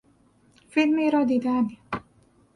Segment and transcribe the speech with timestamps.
[0.69, 1.67] فیلمی را دیدن